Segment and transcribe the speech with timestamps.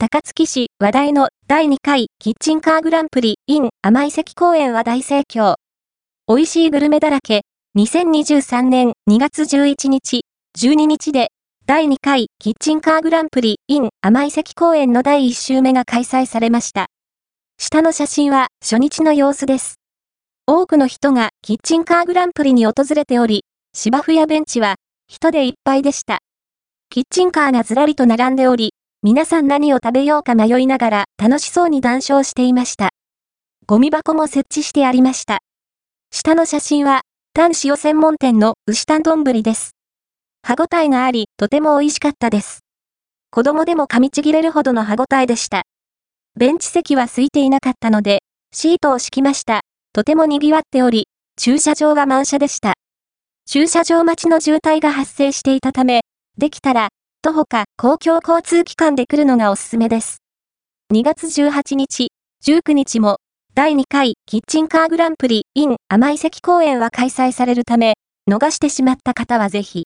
[0.00, 5.56] 高槻市話題の第2回キッチンカーグランプリ in 甘い関公園は大盛況。
[6.28, 7.42] 美味しいグルメだらけ、
[7.76, 10.20] 2023年2月11日、
[10.56, 11.32] 12日で
[11.66, 16.86] 第2回キッチンカーグランプリ in 甘い関公園の第1週目が開催されました。
[17.58, 19.80] 下の写真は初日の様子です。
[20.46, 23.42] 多くの人がキッチンカーグランプリに訪れており、
[23.74, 24.76] 芝生やベンチは
[25.08, 26.20] 人でいっぱいでした。
[26.88, 28.74] キッチンカーがずらりと並んでおり、
[29.04, 32.90] 皆さん何を食べようか迷いながら楽しそうに談笑していました。
[33.64, 35.38] ゴミ箱も設置してありました。
[36.10, 37.02] 下の写真は、
[37.32, 39.76] タン塩専門店の牛タン丼です。
[40.42, 42.64] 歯ごたえがあり、とても美味しかったです。
[43.30, 45.62] 子供でも噛みちぎれるほどの歯ごたえでした。
[46.36, 49.60] ベンチ席は空いていなかったので、シートを敷きました。
[49.92, 52.74] とても賑わっており、駐車場は満車でした。
[53.46, 56.00] 駐車場待ちの渋滞が発生していたため、
[56.36, 56.88] できたら、
[57.20, 60.18] 徒歩か公共交通機関で来るのがおすすめです。
[60.94, 62.12] 2月18日、
[62.46, 63.16] 19日も、
[63.54, 67.94] 第2回キッチンカーグランプリ in 甘い関公演は開催されるため、
[68.30, 69.76] 逃してしまった方はぜひ、